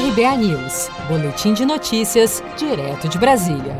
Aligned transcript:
RBA 0.00 0.36
News, 0.38 0.88
Boletim 1.08 1.52
de 1.52 1.66
Notícias, 1.66 2.42
direto 2.56 3.06
de 3.06 3.18
Brasília. 3.18 3.76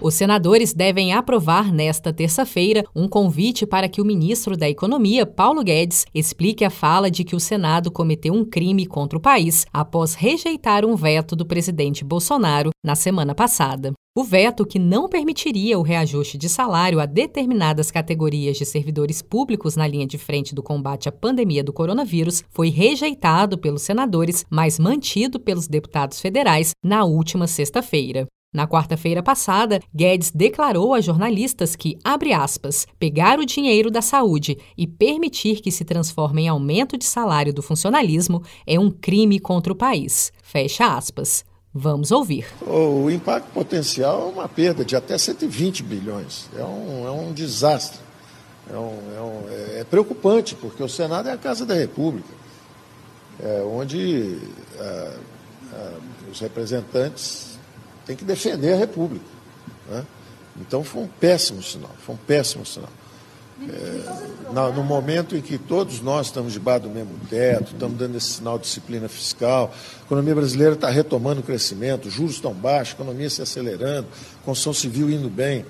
Os 0.00 0.14
senadores 0.14 0.72
devem 0.72 1.12
aprovar 1.12 1.70
nesta 1.70 2.14
terça-feira 2.14 2.82
um 2.96 3.06
convite 3.06 3.66
para 3.66 3.90
que 3.90 4.00
o 4.00 4.06
ministro 4.06 4.56
da 4.56 4.70
Economia, 4.70 5.26
Paulo 5.26 5.62
Guedes, 5.62 6.06
explique 6.14 6.64
a 6.64 6.70
fala 6.70 7.10
de 7.10 7.24
que 7.24 7.36
o 7.36 7.40
Senado 7.40 7.90
cometeu 7.90 8.32
um 8.32 8.42
crime 8.42 8.86
contra 8.86 9.18
o 9.18 9.20
país 9.20 9.66
após 9.70 10.14
rejeitar 10.14 10.82
um 10.86 10.96
veto 10.96 11.36
do 11.36 11.44
presidente 11.44 12.02
Bolsonaro 12.02 12.70
na 12.82 12.94
semana 12.94 13.34
passada. 13.34 13.92
O 14.18 14.24
veto 14.24 14.66
que 14.66 14.80
não 14.80 15.08
permitiria 15.08 15.78
o 15.78 15.82
reajuste 15.82 16.36
de 16.36 16.48
salário 16.48 16.98
a 16.98 17.06
determinadas 17.06 17.88
categorias 17.88 18.56
de 18.56 18.66
servidores 18.66 19.22
públicos 19.22 19.76
na 19.76 19.86
linha 19.86 20.08
de 20.08 20.18
frente 20.18 20.56
do 20.56 20.60
combate 20.60 21.08
à 21.08 21.12
pandemia 21.12 21.62
do 21.62 21.72
coronavírus 21.72 22.42
foi 22.50 22.68
rejeitado 22.68 23.56
pelos 23.56 23.82
senadores, 23.82 24.44
mas 24.50 24.76
mantido 24.76 25.38
pelos 25.38 25.68
deputados 25.68 26.20
federais 26.20 26.72
na 26.82 27.04
última 27.04 27.46
sexta-feira. 27.46 28.26
Na 28.52 28.66
quarta-feira 28.66 29.22
passada, 29.22 29.78
Guedes 29.94 30.32
declarou 30.32 30.94
a 30.94 31.00
jornalistas 31.00 31.76
que, 31.76 31.96
abre 32.02 32.32
aspas, 32.32 32.88
pegar 32.98 33.38
o 33.38 33.46
dinheiro 33.46 33.88
da 33.88 34.02
saúde 34.02 34.58
e 34.76 34.84
permitir 34.84 35.60
que 35.60 35.70
se 35.70 35.84
transforme 35.84 36.42
em 36.42 36.48
aumento 36.48 36.98
de 36.98 37.04
salário 37.04 37.54
do 37.54 37.62
funcionalismo 37.62 38.42
é 38.66 38.80
um 38.80 38.90
crime 38.90 39.38
contra 39.38 39.72
o 39.72 39.76
país. 39.76 40.32
Fecha 40.42 40.96
aspas. 40.96 41.44
Vamos 41.80 42.10
ouvir. 42.10 42.44
O 42.60 43.08
impacto 43.08 43.52
potencial 43.52 44.22
é 44.22 44.32
uma 44.32 44.48
perda 44.48 44.84
de 44.84 44.96
até 44.96 45.16
120 45.16 45.84
bilhões. 45.84 46.48
É 46.56 46.64
um, 46.64 47.06
é 47.06 47.10
um 47.12 47.32
desastre. 47.32 48.00
É, 48.68 48.76
um, 48.76 48.98
é, 49.16 49.20
um, 49.20 49.78
é, 49.78 49.84
preocupante, 49.84 50.56
porque 50.56 50.82
o 50.82 50.88
Senado 50.88 51.28
é 51.28 51.32
a 51.32 51.36
Casa 51.36 51.64
da 51.64 51.74
República, 51.74 52.28
é 53.40 53.62
onde 53.62 54.38
é, 54.76 55.16
é, 55.72 55.92
os 56.28 56.40
representantes 56.40 57.56
têm 58.04 58.16
que 58.16 58.24
defender 58.24 58.72
a 58.72 58.76
República. 58.76 59.24
Né? 59.88 60.04
Então 60.60 60.82
foi 60.82 61.02
um 61.02 61.08
péssimo 61.08 61.62
sinal, 61.62 61.94
foi 62.04 62.16
um 62.16 62.18
péssimo 62.18 62.66
sinal. 62.66 62.90
É, 63.60 64.28
no 64.52 64.84
momento 64.84 65.36
em 65.36 65.40
que 65.40 65.58
todos 65.58 66.00
nós 66.00 66.26
estamos 66.26 66.52
debaixo 66.52 66.84
do 66.84 66.90
mesmo 66.90 67.18
teto, 67.28 67.72
estamos 67.72 67.98
dando 67.98 68.16
esse 68.16 68.34
sinal 68.34 68.56
de 68.56 68.64
disciplina 68.64 69.08
fiscal, 69.08 69.74
a 70.00 70.04
economia 70.04 70.34
brasileira 70.34 70.74
está 70.74 70.88
retomando 70.88 71.40
o 71.40 71.42
crescimento, 71.42 72.08
juros 72.08 72.36
estão 72.36 72.54
baixos, 72.54 72.94
economia 72.94 73.28
se 73.28 73.42
acelerando, 73.42 74.06
construção 74.44 74.72
civil 74.72 75.10
indo 75.10 75.28
bem, 75.28 75.66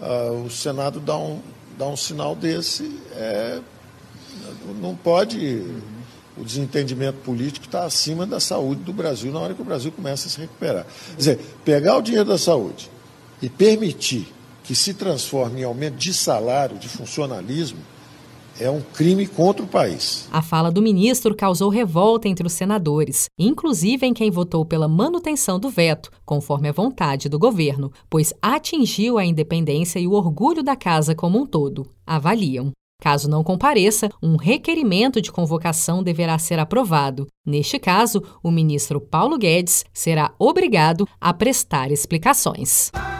ah, 0.00 0.30
o 0.44 0.50
Senado 0.50 1.00
dá 1.00 1.16
um, 1.16 1.40
dá 1.78 1.86
um 1.86 1.96
sinal 1.96 2.36
desse, 2.36 3.00
é, 3.12 3.60
não 4.80 4.94
pode. 4.94 5.64
O 6.36 6.44
desentendimento 6.44 7.18
político 7.18 7.64
está 7.66 7.84
acima 7.84 8.26
da 8.26 8.40
saúde 8.40 8.82
do 8.82 8.92
Brasil 8.92 9.32
na 9.32 9.38
hora 9.38 9.54
que 9.54 9.62
o 9.62 9.64
Brasil 9.64 9.92
começa 9.92 10.26
a 10.26 10.30
se 10.30 10.40
recuperar. 10.40 10.84
Quer 11.10 11.16
dizer, 11.16 11.40
pegar 11.64 11.96
o 11.96 12.02
dinheiro 12.02 12.28
da 12.28 12.36
saúde 12.36 12.90
e 13.40 13.48
permitir 13.48 14.26
que 14.64 14.74
se 14.74 14.94
transforme 14.94 15.60
em 15.60 15.64
aumento 15.64 15.96
de 15.96 16.12
salário, 16.12 16.78
de 16.78 16.88
funcionalismo, 16.88 17.78
é 18.58 18.70
um 18.70 18.80
crime 18.80 19.26
contra 19.26 19.64
o 19.64 19.68
país. 19.68 20.28
A 20.32 20.40
fala 20.40 20.70
do 20.70 20.80
ministro 20.80 21.34
causou 21.34 21.68
revolta 21.68 22.28
entre 22.28 22.46
os 22.46 22.52
senadores, 22.52 23.26
inclusive 23.38 24.06
em 24.06 24.14
quem 24.14 24.30
votou 24.30 24.64
pela 24.64 24.88
manutenção 24.88 25.58
do 25.58 25.68
veto, 25.68 26.10
conforme 26.24 26.68
a 26.68 26.72
vontade 26.72 27.28
do 27.28 27.38
governo, 27.38 27.92
pois 28.08 28.32
atingiu 28.40 29.18
a 29.18 29.24
independência 29.24 29.98
e 29.98 30.06
o 30.06 30.12
orgulho 30.12 30.62
da 30.62 30.76
casa 30.76 31.14
como 31.14 31.40
um 31.40 31.46
todo. 31.46 31.86
Avaliam. 32.06 32.70
Caso 33.02 33.28
não 33.28 33.44
compareça, 33.44 34.08
um 34.22 34.36
requerimento 34.36 35.20
de 35.20 35.30
convocação 35.30 36.02
deverá 36.02 36.38
ser 36.38 36.58
aprovado. 36.58 37.26
Neste 37.44 37.78
caso, 37.78 38.22
o 38.42 38.50
ministro 38.50 39.00
Paulo 39.00 39.36
Guedes 39.36 39.84
será 39.92 40.32
obrigado 40.38 41.06
a 41.20 41.34
prestar 41.34 41.90
explicações. 41.90 42.90